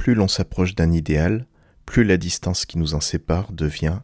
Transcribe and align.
plus 0.00 0.14
l'on 0.14 0.28
s'approche 0.28 0.74
d'un 0.74 0.92
idéal, 0.92 1.46
plus 1.84 2.04
la 2.04 2.16
distance 2.16 2.64
qui 2.64 2.78
nous 2.78 2.94
en 2.94 3.02
sépare 3.02 3.52
devient 3.52 3.98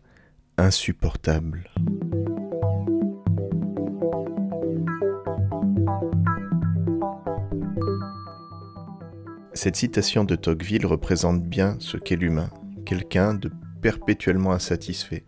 insupportable. 0.58 1.71
Cette 9.54 9.77
citation 9.77 10.24
de 10.24 10.37
Tocqueville 10.37 10.85
représente 10.85 11.43
bien 11.43 11.79
ce 11.79 11.97
qu'est 11.97 12.17
l'humain, 12.17 12.51
quelqu'un 12.85 13.33
de 13.33 13.51
perpétuellement 13.81 14.53
insatisfait. 14.53 15.25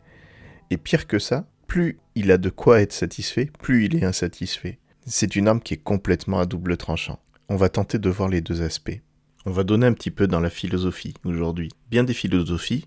Et 0.69 0.77
pire 0.77 1.07
que 1.07 1.19
ça, 1.19 1.49
plus 1.67 1.99
il 2.15 2.31
a 2.31 2.37
de 2.37 2.51
quoi 2.51 2.83
être 2.83 2.93
satisfait, 2.93 3.51
plus 3.59 3.87
il 3.87 3.97
est 3.97 4.05
insatisfait. 4.05 4.81
C'est 5.07 5.35
une 5.35 5.49
arme 5.49 5.61
qui 5.61 5.73
est 5.73 5.83
complètement 5.83 6.41
à 6.41 6.45
double 6.45 6.77
tranchant. 6.77 7.21
On 7.49 7.57
va 7.57 7.71
tenter 7.71 7.99
de 7.99 8.11
voir 8.11 8.29
les 8.29 8.43
deux 8.43 8.61
aspects. 8.61 9.01
On 9.49 9.53
va 9.53 9.65
donner 9.65 9.87
un 9.87 9.95
petit 9.95 10.11
peu 10.11 10.27
dans 10.27 10.41
la 10.41 10.51
philosophie 10.51 11.15
aujourd'hui. 11.25 11.71
Bien 11.91 12.05
des 12.05 12.13
philosophies, 12.13 12.85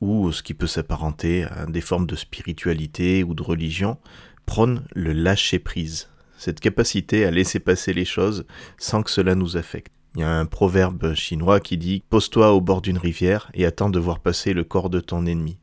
ou 0.00 0.30
ce 0.30 0.44
qui 0.44 0.54
peut 0.54 0.68
s'apparenter 0.68 1.42
à 1.42 1.66
des 1.66 1.80
formes 1.80 2.06
de 2.06 2.14
spiritualité 2.14 3.24
ou 3.24 3.34
de 3.34 3.42
religion, 3.42 3.98
prônent 4.46 4.84
le 4.94 5.12
lâcher-prise, 5.12 6.08
cette 6.38 6.60
capacité 6.60 7.24
à 7.24 7.32
laisser 7.32 7.58
passer 7.58 7.92
les 7.92 8.04
choses 8.04 8.46
sans 8.78 9.02
que 9.02 9.10
cela 9.10 9.34
nous 9.34 9.56
affecte. 9.56 9.92
Il 10.14 10.20
y 10.20 10.22
a 10.22 10.30
un 10.30 10.46
proverbe 10.46 11.12
chinois 11.14 11.58
qui 11.58 11.76
dit 11.76 12.04
Pose-toi 12.08 12.52
au 12.52 12.60
bord 12.60 12.82
d'une 12.82 12.98
rivière 12.98 13.50
et 13.52 13.66
attends 13.66 13.90
de 13.90 13.98
voir 13.98 14.20
passer 14.20 14.52
le 14.52 14.62
corps 14.62 14.90
de 14.90 15.00
ton 15.00 15.26
ennemi. 15.26 15.58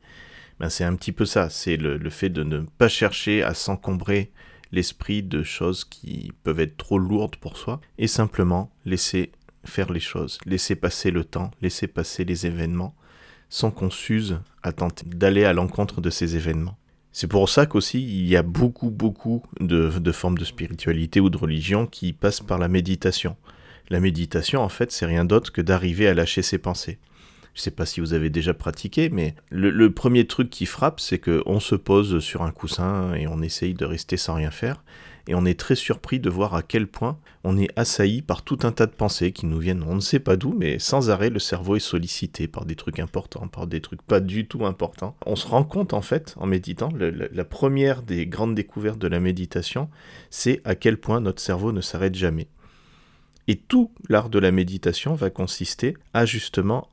Ben, 0.60 0.68
c'est 0.68 0.84
un 0.84 0.94
petit 0.94 1.12
peu 1.12 1.24
ça, 1.24 1.48
c'est 1.48 1.78
le, 1.78 2.10
fait 2.10 2.28
de 2.28 2.42
ne 2.42 2.58
pas 2.76 2.88
chercher 2.90 3.42
à 3.42 3.54
s'encombrer 3.54 4.30
l'esprit 4.72 5.22
de 5.22 5.42
choses 5.42 5.84
qui 5.84 6.32
peuvent 6.42 6.60
être 6.60 6.76
trop 6.76 6.98
lourdes 6.98 7.36
pour 7.36 7.56
soi 7.56 7.80
et 7.96 8.08
simplement 8.08 8.70
laisser 8.84 9.32
faire 9.64 9.92
les 9.92 10.00
choses, 10.00 10.38
laisser 10.46 10.76
passer 10.76 11.10
le 11.10 11.24
temps, 11.24 11.50
laisser 11.62 11.86
passer 11.86 12.24
les 12.24 12.46
événements 12.46 12.94
sans 13.48 13.70
qu'on 13.70 13.90
s'use 13.90 14.40
à 14.62 14.72
tenter 14.72 15.06
d'aller 15.06 15.44
à 15.44 15.52
l'encontre 15.52 16.00
de 16.00 16.10
ces 16.10 16.36
événements. 16.36 16.76
C'est 17.12 17.28
pour 17.28 17.48
ça 17.48 17.66
qu'aussi 17.66 18.02
il 18.02 18.26
y 18.26 18.36
a 18.36 18.42
beaucoup 18.42 18.90
beaucoup 18.90 19.42
de 19.60 20.12
formes 20.12 20.38
de 20.38 20.44
spiritualité 20.44 21.20
ou 21.20 21.30
de 21.30 21.36
religion 21.36 21.86
qui 21.86 22.12
passent 22.12 22.40
par 22.40 22.58
la 22.58 22.68
méditation. 22.68 23.36
La 23.90 24.00
méditation, 24.00 24.62
en 24.62 24.68
fait, 24.68 24.92
c'est 24.92 25.06
rien 25.06 25.24
d'autre 25.24 25.52
que 25.52 25.60
d'arriver 25.60 26.08
à 26.08 26.14
lâcher 26.14 26.42
ses 26.42 26.58
pensées. 26.58 26.98
Je 27.54 27.60
ne 27.60 27.62
sais 27.62 27.70
pas 27.70 27.86
si 27.86 28.00
vous 28.00 28.14
avez 28.14 28.30
déjà 28.30 28.52
pratiqué, 28.52 29.10
mais 29.10 29.36
le, 29.48 29.88
premier 29.90 30.26
truc 30.26 30.50
qui 30.50 30.66
frappe, 30.66 30.98
c'est 30.98 31.20
qu'on 31.20 31.60
se 31.60 31.76
pose 31.76 32.18
sur 32.18 32.42
un 32.42 32.50
coussin 32.50 33.14
et 33.14 33.28
on 33.28 33.42
essaye 33.42 33.74
de 33.74 33.84
rester 33.84 34.16
sans 34.16 34.34
rien 34.34 34.50
faire. 34.50 34.82
Et 35.28 35.36
on 35.36 35.46
est 35.46 35.58
très 35.58 35.76
surpris 35.76 36.18
de 36.18 36.28
voir 36.28 36.54
à 36.54 36.62
quel 36.62 36.88
point 36.88 37.16
on 37.44 37.56
est 37.56 37.70
assailli 37.76 38.22
par 38.22 38.42
tout 38.42 38.58
un 38.64 38.72
tas 38.72 38.86
de 38.86 38.92
pensées 38.92 39.30
qui 39.30 39.46
nous 39.46 39.58
viennent, 39.58 39.84
on 39.84 39.94
ne 39.94 40.00
sait 40.00 40.18
pas 40.18 40.36
d'où, 40.36 40.52
mais 40.52 40.80
sans 40.80 41.10
arrêt, 41.10 41.30
le 41.30 41.38
cerveau 41.38 41.76
est 41.76 41.80
sollicité 41.80 42.48
par 42.48 42.66
des 42.66 42.74
trucs 42.74 42.98
importants, 42.98 43.46
par 43.46 43.68
des 43.68 43.80
trucs 43.80 44.02
pas 44.02 44.20
du 44.20 44.46
tout 44.46 44.66
importants. 44.66 45.16
On 45.24 45.36
se 45.36 45.46
rend 45.46 45.64
compte, 45.64 45.94
en 45.94 46.02
fait, 46.02 46.34
en 46.38 46.46
méditant, 46.46 46.88
la 46.96 47.44
première 47.44 48.02
des 48.02 48.26
grandes 48.26 48.56
découvertes 48.56 48.98
de 48.98 49.08
la 49.08 49.20
méditation, 49.20 49.88
c'est 50.28 50.60
à 50.64 50.74
quel 50.74 50.98
point 50.98 51.20
notre 51.20 51.40
cerveau 51.40 51.70
ne 51.70 51.80
s'arrête 51.80 52.16
jamais. 52.16 52.48
Et 53.46 53.56
tout 53.56 53.92
l'art 54.08 54.30
de 54.30 54.38
la 54.38 54.50
méditation 54.50 55.14
va 55.14 55.30
consister 55.30 55.96
à 56.14 56.26
justement 56.26 56.88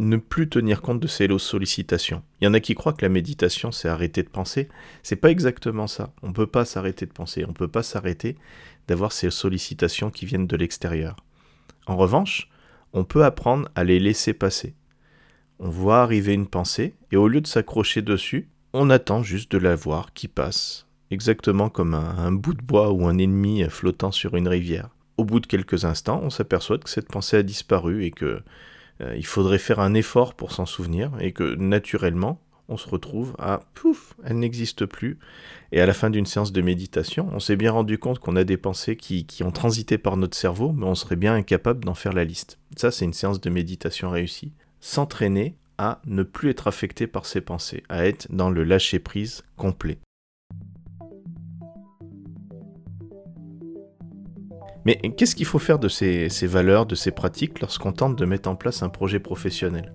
ne 0.00 0.16
plus 0.16 0.48
tenir 0.48 0.82
compte 0.82 1.00
de 1.00 1.06
ces 1.06 1.28
sollicitations. 1.38 2.22
Il 2.40 2.44
y 2.44 2.48
en 2.48 2.54
a 2.54 2.60
qui 2.60 2.74
croient 2.74 2.92
que 2.92 3.04
la 3.04 3.08
méditation 3.08 3.72
c'est 3.72 3.88
arrêter 3.88 4.22
de 4.22 4.28
penser. 4.28 4.68
C'est 5.02 5.16
pas 5.16 5.30
exactement 5.30 5.86
ça. 5.86 6.12
On 6.22 6.28
ne 6.28 6.32
peut 6.32 6.46
pas 6.46 6.64
s'arrêter 6.64 7.06
de 7.06 7.12
penser. 7.12 7.44
On 7.44 7.48
ne 7.48 7.54
peut 7.54 7.68
pas 7.68 7.82
s'arrêter 7.82 8.36
d'avoir 8.88 9.12
ces 9.12 9.30
sollicitations 9.30 10.10
qui 10.10 10.26
viennent 10.26 10.46
de 10.46 10.56
l'extérieur. 10.56 11.16
En 11.86 11.96
revanche, 11.96 12.48
on 12.92 13.04
peut 13.04 13.24
apprendre 13.24 13.68
à 13.74 13.84
les 13.84 14.00
laisser 14.00 14.32
passer. 14.32 14.74
On 15.58 15.68
voit 15.68 16.02
arriver 16.02 16.34
une 16.34 16.48
pensée 16.48 16.94
et 17.12 17.16
au 17.16 17.28
lieu 17.28 17.40
de 17.40 17.46
s'accrocher 17.46 18.02
dessus, 18.02 18.48
on 18.72 18.90
attend 18.90 19.22
juste 19.22 19.52
de 19.52 19.58
la 19.58 19.76
voir 19.76 20.12
qui 20.12 20.28
passe, 20.28 20.86
exactement 21.10 21.68
comme 21.68 21.94
un 21.94 22.32
bout 22.32 22.54
de 22.54 22.62
bois 22.62 22.92
ou 22.92 23.06
un 23.06 23.18
ennemi 23.18 23.64
flottant 23.68 24.12
sur 24.12 24.36
une 24.36 24.48
rivière 24.48 24.90
au 25.20 25.24
bout 25.24 25.40
de 25.40 25.46
quelques 25.46 25.84
instants, 25.84 26.20
on 26.24 26.30
s'aperçoit 26.30 26.78
que 26.78 26.88
cette 26.88 27.08
pensée 27.08 27.36
a 27.36 27.42
disparu 27.42 28.04
et 28.04 28.10
que 28.10 28.42
euh, 29.00 29.14
il 29.16 29.26
faudrait 29.26 29.58
faire 29.58 29.80
un 29.80 29.94
effort 29.94 30.34
pour 30.34 30.52
s'en 30.52 30.66
souvenir 30.66 31.12
et 31.20 31.32
que 31.32 31.54
naturellement, 31.54 32.40
on 32.68 32.76
se 32.76 32.88
retrouve 32.88 33.34
à 33.38 33.60
pouf, 33.74 34.14
elle 34.24 34.38
n'existe 34.38 34.86
plus. 34.86 35.18
Et 35.72 35.80
à 35.80 35.86
la 35.86 35.92
fin 35.92 36.08
d'une 36.08 36.26
séance 36.26 36.52
de 36.52 36.62
méditation, 36.62 37.28
on 37.32 37.40
s'est 37.40 37.56
bien 37.56 37.72
rendu 37.72 37.98
compte 37.98 38.20
qu'on 38.20 38.36
a 38.36 38.44
des 38.44 38.56
pensées 38.56 38.96
qui, 38.96 39.26
qui, 39.26 39.42
ont 39.42 39.50
transité 39.50 39.98
par 39.98 40.16
notre 40.16 40.36
cerveau, 40.36 40.72
mais 40.72 40.86
on 40.86 40.94
serait 40.94 41.16
bien 41.16 41.34
incapable 41.34 41.84
d'en 41.84 41.94
faire 41.94 42.12
la 42.12 42.24
liste. 42.24 42.58
Ça, 42.76 42.90
c'est 42.90 43.04
une 43.04 43.12
séance 43.12 43.40
de 43.40 43.50
méditation 43.50 44.10
réussie. 44.10 44.52
S'entraîner 44.80 45.56
à 45.78 46.00
ne 46.06 46.22
plus 46.22 46.50
être 46.50 46.68
affecté 46.68 47.06
par 47.06 47.26
ses 47.26 47.40
pensées, 47.40 47.82
à 47.88 48.06
être 48.06 48.28
dans 48.30 48.50
le 48.50 48.64
lâcher-prise 48.64 49.42
complet. 49.56 49.98
Mais 54.84 54.96
qu'est-ce 55.16 55.34
qu'il 55.34 55.46
faut 55.46 55.58
faire 55.58 55.78
de 55.78 55.88
ces, 55.88 56.28
valeurs, 56.46 56.86
de 56.86 56.94
ces 56.94 57.10
pratiques 57.10 57.60
lorsqu'on 57.60 57.92
tente 57.92 58.16
de 58.16 58.24
mettre 58.24 58.48
en 58.48 58.56
place 58.56 58.82
un 58.82 58.88
projet 58.88 59.20
professionnel? 59.20 59.92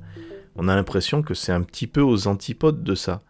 On 0.56 0.68
a 0.68 0.76
l'impression 0.76 1.22
que 1.22 1.34
c'est 1.34 1.52
un 1.52 1.62
petit 1.62 1.88
peu 1.88 2.02
aux 2.02 2.28
antipodes 2.28 2.84
de 2.84 2.96
ça 2.96 3.22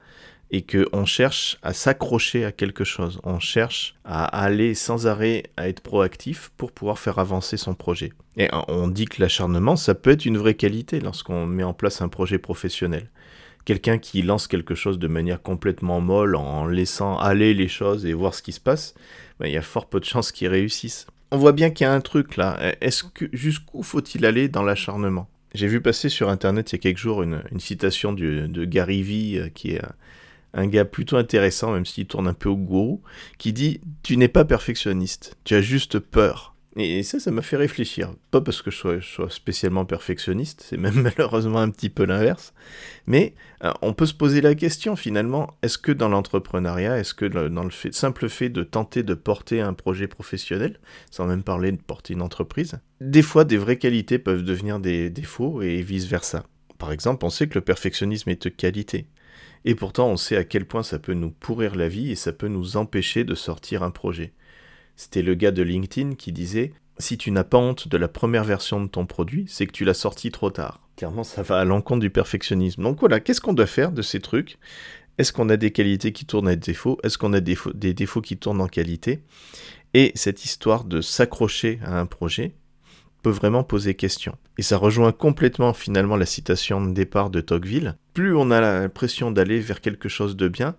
et 0.51 0.63
qu'on 0.63 1.05
cherche 1.05 1.57
à 1.63 1.73
s'accrocher 1.73 2.45
à 2.45 2.51
quelque 2.51 2.83
chose, 2.83 3.19
on 3.23 3.39
cherche 3.39 3.95
à 4.05 4.25
aller 4.25 4.75
sans 4.75 5.07
arrêt 5.07 5.43
à 5.57 5.67
être 5.67 5.81
proactif 5.81 6.51
pour 6.55 6.71
pouvoir 6.71 6.99
faire 6.99 7.17
avancer 7.17 7.57
son 7.57 7.73
projet. 7.73 8.13
Et 8.37 8.47
on 8.67 8.87
dit 8.87 9.05
que 9.05 9.21
l'acharnement, 9.21 9.75
ça 9.75 9.95
peut 9.95 10.11
être 10.11 10.25
une 10.25 10.37
vraie 10.37 10.53
qualité 10.53 10.99
lorsqu'on 10.99 11.47
met 11.47 11.63
en 11.63 11.73
place 11.73 12.01
un 12.01 12.09
projet 12.09 12.37
professionnel. 12.37 13.09
Quelqu'un 13.63 13.97
qui 13.97 14.21
lance 14.21 14.47
quelque 14.47 14.75
chose 14.75 14.99
de 14.99 15.07
manière 15.07 15.41
complètement 15.41 15.99
molle 15.99 16.35
en 16.35 16.67
laissant 16.67 17.17
aller 17.17 17.55
les 17.55 17.67
choses 17.67 18.05
et 18.05 18.13
voir 18.13 18.35
ce 18.35 18.43
qui 18.43 18.51
se 18.51 18.59
passe, 18.59 18.93
ben, 19.39 19.47
il 19.47 19.53
y 19.53 19.57
a 19.57 19.63
fort 19.63 19.87
peu 19.87 19.99
de 19.99 20.05
chances 20.05 20.31
qu'il 20.31 20.49
réussisse 20.49 21.07
on 21.31 21.37
voit 21.37 21.51
bien 21.51 21.69
qu'il 21.69 21.85
y 21.85 21.87
a 21.87 21.93
un 21.93 22.01
truc 22.01 22.37
là. 22.37 22.57
Est-ce 22.81 23.03
que 23.03 23.25
jusqu'où 23.33 23.83
faut-il 23.83 24.25
aller 24.25 24.47
dans 24.49 24.63
l'acharnement? 24.63 25.27
J'ai 25.53 25.67
vu 25.67 25.81
passer 25.81 26.09
sur 26.09 26.29
internet 26.29 26.71
il 26.71 26.75
y 26.75 26.79
a 26.79 26.79
quelques 26.79 26.97
jours 26.97 27.23
une, 27.23 27.41
citation 27.59 28.13
de 28.13 28.65
Gary 28.65 29.01
Vee, 29.01 29.39
euh, 29.39 29.49
qui 29.49 29.71
est 29.71 29.81
un 30.55 30.67
gars 30.67 30.85
plutôt 30.85 31.17
intéressant, 31.17 31.73
même 31.73 31.85
s'il 31.85 32.07
tourne 32.07 32.27
un 32.27 32.33
peu 32.33 32.49
au 32.49 32.55
gourou, 32.55 33.01
qui 33.37 33.53
dit 33.53 33.81
Tu 34.01 34.17
n'es 34.17 34.27
pas 34.27 34.45
perfectionniste, 34.45 35.37
tu 35.43 35.53
as 35.53 35.61
juste 35.61 35.99
peur. 35.99 36.54
Et 36.77 37.03
ça, 37.03 37.21
ça 37.21 37.31
m'a 37.31 37.41
fait 37.41 37.55
réfléchir. 37.55 38.11
Pas 38.31 38.41
parce 38.41 38.61
que 38.61 38.69
je 38.69 38.99
sois, 38.99 39.29
spécialement 39.29 39.85
perfectionniste, 39.85 40.65
c'est 40.67 40.77
même 40.77 41.01
malheureusement 41.01 41.59
un 41.59 41.69
petit 41.69 41.89
peu 41.89 42.03
l'inverse. 42.03 42.53
Mais 43.07 43.33
euh, 43.63 43.71
on 43.81 43.93
peut 43.93 44.05
se 44.05 44.13
poser 44.13 44.41
la 44.41 44.55
question 44.55 44.97
finalement, 44.97 45.55
est-ce 45.61 45.77
que 45.77 45.93
dans 45.93 46.09
l'entrepreneuriat, 46.09 46.99
est-ce 46.99 47.13
que 47.13 47.25
dans 47.25 47.63
le 47.63 47.71
simple 47.91 48.27
fait 48.27 48.49
de 48.49 48.63
tenter 48.63 49.03
de 49.03 49.13
porter 49.13 49.61
un 49.61 49.73
projet 49.73 50.07
professionnel, 50.07 50.77
sans 51.11 51.25
même 51.25 51.43
parler 51.43 51.71
de 51.71 51.81
porter 51.81 52.13
une 52.13 52.21
entreprise, 52.21 52.77
des 52.99 53.21
fois 53.21 53.45
des 53.45 53.57
vraies 53.57 53.77
qualités 53.77 54.19
peuvent 54.19 54.43
devenir 54.43 54.79
des 54.79 55.09
défauts 55.09 55.61
et 55.61 55.81
vice-versa. 55.81 56.43
Par 56.77 56.91
exemple, 56.91 57.23
on 57.25 57.29
sait 57.29 57.47
que 57.47 57.55
le 57.55 57.63
perfectionnisme 57.63 58.29
est 58.29 58.43
de 58.43 58.49
qualité. 58.49 59.07
Et 59.63 59.75
pourtant, 59.75 60.09
on 60.09 60.17
sait 60.17 60.37
à 60.37 60.43
quel 60.43 60.65
point 60.65 60.83
ça 60.83 60.99
peut 60.99 61.13
nous 61.13 61.31
pourrir 61.31 61.75
la 61.75 61.87
vie 61.87 62.11
et 62.11 62.15
ça 62.15 62.33
peut 62.33 62.47
nous 62.47 62.77
empêcher 62.77 63.23
de 63.23 63.33
sortir 63.33 63.81
un 63.81 63.91
projet. 63.91 64.33
C'était 64.95 65.21
le 65.21 65.35
gars 65.35 65.51
de 65.51 65.61
LinkedIn 65.61 66.15
qui 66.15 66.31
disait 66.31 66.73
Si 66.97 67.17
tu 67.17 67.31
n'as 67.31 67.43
pas 67.43 67.57
honte 67.57 67.87
de 67.87 67.97
la 67.97 68.07
première 68.07 68.43
version 68.43 68.81
de 68.81 68.87
ton 68.87 69.05
produit, 69.05 69.45
c'est 69.47 69.67
que 69.67 69.71
tu 69.71 69.85
l'as 69.85 69.93
sorti 69.93 70.31
trop 70.31 70.49
tard. 70.49 70.81
Clairement, 70.95 71.23
ça 71.23 71.41
va 71.41 71.59
à 71.59 71.65
l'encontre 71.65 72.01
du 72.01 72.09
perfectionnisme. 72.09 72.83
Donc 72.83 72.99
voilà, 72.99 73.19
qu'est-ce 73.19 73.41
qu'on 73.41 73.53
doit 73.53 73.65
faire 73.65 73.91
de 73.91 74.01
ces 74.01 74.21
trucs? 74.21 74.57
Est-ce 75.17 75.31
qu'on 75.33 75.49
a 75.49 75.57
des 75.57 75.71
qualités 75.71 76.11
qui 76.11 76.25
tournent 76.25 76.47
à 76.47 76.55
des 76.55 76.71
défauts 76.71 76.97
Est-ce 77.03 77.17
qu'on 77.17 77.33
a 77.33 77.39
des, 77.39 77.57
des 77.73 77.93
défauts 77.93 78.21
qui 78.21 78.37
tournent 78.37 78.61
en 78.61 78.67
qualité? 78.67 79.21
Et 79.93 80.11
cette 80.15 80.43
histoire 80.43 80.83
de 80.83 81.01
s'accrocher 81.01 81.79
à 81.83 81.99
un 81.99 82.05
projet 82.05 82.55
peut 83.23 83.29
vraiment 83.29 83.63
poser 83.63 83.95
question. 83.95 84.37
Et 84.57 84.61
ça 84.61 84.77
rejoint 84.77 85.11
complètement 85.11 85.73
finalement 85.73 86.15
la 86.15 86.25
citation 86.25 86.85
de 86.85 86.93
départ 86.93 87.29
de 87.29 87.41
Tocqueville. 87.41 87.97
Plus 88.13 88.35
on 88.35 88.51
a 88.51 88.61
l'impression 88.61 89.31
d'aller 89.31 89.59
vers 89.59 89.81
quelque 89.81 90.09
chose 90.09 90.35
de 90.35 90.47
bien, 90.47 90.75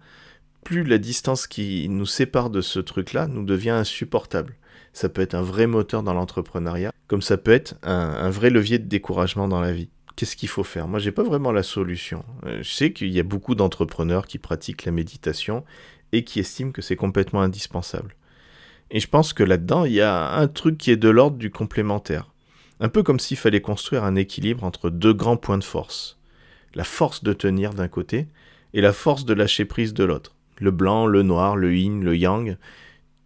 plus 0.66 0.82
la 0.82 0.98
distance 0.98 1.46
qui 1.46 1.88
nous 1.88 2.06
sépare 2.06 2.50
de 2.50 2.60
ce 2.60 2.80
truc-là 2.80 3.28
nous 3.28 3.44
devient 3.44 3.70
insupportable. 3.70 4.56
Ça 4.92 5.08
peut 5.08 5.22
être 5.22 5.36
un 5.36 5.42
vrai 5.42 5.68
moteur 5.68 6.02
dans 6.02 6.12
l'entrepreneuriat, 6.12 6.90
comme 7.06 7.22
ça 7.22 7.36
peut 7.36 7.52
être 7.52 7.76
un, 7.84 8.30
vrai 8.30 8.50
levier 8.50 8.80
de 8.80 8.88
découragement 8.88 9.46
dans 9.46 9.60
la 9.60 9.70
vie. 9.70 9.90
Qu'est-ce 10.16 10.34
qu'il 10.34 10.48
faut 10.48 10.64
faire? 10.64 10.88
Moi, 10.88 10.98
j'ai 10.98 11.12
pas 11.12 11.22
vraiment 11.22 11.52
la 11.52 11.62
solution. 11.62 12.24
Euh, 12.46 12.64
je 12.64 12.68
sais 12.68 12.92
qu'il 12.92 13.12
y 13.12 13.20
a 13.20 13.22
beaucoup 13.22 13.54
d'entrepreneurs 13.54 14.26
qui 14.26 14.38
pratiquent 14.38 14.84
la 14.86 14.90
méditation 14.90 15.64
et 16.10 16.24
qui 16.24 16.40
estiment 16.40 16.72
que 16.72 16.82
c'est 16.82 16.96
complètement 16.96 17.42
indispensable. 17.42 18.16
Et 18.90 18.98
je 18.98 19.06
pense 19.06 19.32
que 19.32 19.44
là-dedans, 19.44 19.84
il 19.84 19.92
y 19.92 20.00
a 20.00 20.32
un 20.32 20.48
truc 20.48 20.78
qui 20.78 20.90
est 20.90 20.96
de 20.96 21.08
l'ordre 21.08 21.36
du 21.36 21.52
complémentaire. 21.52 22.32
Un 22.80 22.88
peu 22.88 23.04
comme 23.04 23.20
s'il 23.20 23.36
fallait 23.36 23.60
construire 23.60 24.02
un 24.02 24.16
équilibre 24.16 24.64
entre 24.64 24.90
deux 24.90 25.14
grands 25.14 25.36
points 25.36 25.58
de 25.58 25.64
force. 25.64 26.18
La 26.74 26.82
force 26.82 27.22
de 27.22 27.32
tenir 27.32 27.72
d'un 27.72 27.86
côté 27.86 28.26
et 28.74 28.80
la 28.80 28.92
force 28.92 29.24
de 29.24 29.32
lâcher 29.32 29.64
prise 29.64 29.94
de 29.94 30.02
l'autre 30.02 30.35
le 30.58 30.70
blanc, 30.70 31.06
le 31.06 31.22
noir, 31.22 31.56
le 31.56 31.76
yin, 31.76 32.02
le 32.02 32.16
yang. 32.16 32.56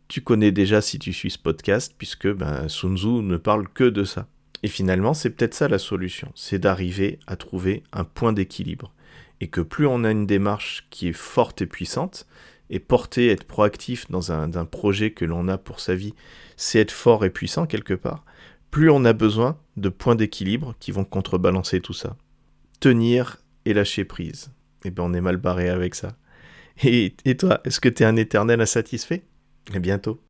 Tu 0.08 0.20
connais 0.20 0.52
déjà 0.52 0.80
si 0.80 0.98
tu 0.98 1.12
suis 1.12 1.30
ce 1.30 1.38
podcast, 1.38 1.94
puisque 1.96 2.28
ben, 2.28 2.68
Sun 2.68 2.96
Tzu 2.96 3.22
ne 3.22 3.36
parle 3.36 3.68
que 3.68 3.84
de 3.84 4.04
ça. 4.04 4.26
Et 4.62 4.68
finalement, 4.68 5.14
c'est 5.14 5.30
peut-être 5.30 5.54
ça 5.54 5.68
la 5.68 5.78
solution, 5.78 6.32
c'est 6.34 6.58
d'arriver 6.58 7.18
à 7.26 7.36
trouver 7.36 7.82
un 7.92 8.04
point 8.04 8.32
d'équilibre. 8.32 8.92
Et 9.40 9.48
que 9.48 9.60
plus 9.60 9.86
on 9.86 10.04
a 10.04 10.10
une 10.10 10.26
démarche 10.26 10.86
qui 10.90 11.08
est 11.08 11.14
forte 11.14 11.62
et 11.62 11.66
puissante, 11.66 12.26
et 12.68 12.78
porter, 12.78 13.28
être 13.28 13.44
proactif 13.44 14.08
dans 14.10 14.30
un, 14.32 14.64
projet 14.64 15.10
que 15.10 15.24
l'on 15.24 15.48
a 15.48 15.58
pour 15.58 15.80
sa 15.80 15.94
vie, 15.94 16.14
c'est 16.56 16.78
être 16.78 16.92
fort 16.92 17.24
et 17.24 17.30
puissant 17.30 17.66
quelque 17.66 17.94
part, 17.94 18.24
plus 18.70 18.90
on 18.90 19.04
a 19.04 19.12
besoin 19.12 19.58
de 19.76 19.88
points 19.88 20.14
d'équilibre 20.14 20.74
qui 20.78 20.92
vont 20.92 21.04
contrebalancer 21.04 21.80
tout 21.80 21.92
ça. 21.92 22.16
Tenir 22.78 23.38
et 23.64 23.74
lâcher 23.74 24.04
prise. 24.04 24.52
Eh 24.84 24.90
bien, 24.90 25.04
on 25.04 25.12
est 25.12 25.20
mal 25.20 25.36
barré 25.36 25.68
avec 25.68 25.96
ça. 25.96 26.16
Et, 26.82 27.36
toi, 27.36 27.60
est-ce 27.64 27.80
que 27.80 27.88
tu 27.88 28.02
es 28.02 28.06
un 28.06 28.16
éternel 28.16 28.60
insatisfait? 28.60 29.22
À 29.74 29.78
bientôt. 29.78 30.20